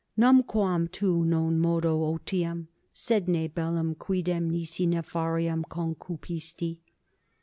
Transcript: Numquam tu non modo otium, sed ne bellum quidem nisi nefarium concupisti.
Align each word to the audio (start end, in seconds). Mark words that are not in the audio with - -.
Numquam 0.17 0.87
tu 0.91 1.23
non 1.23 1.59
modo 1.59 2.05
otium, 2.11 2.69
sed 2.91 3.27
ne 3.27 3.47
bellum 3.47 3.93
quidem 3.93 4.49
nisi 4.49 4.87
nefarium 4.87 5.63
concupisti. 5.65 6.79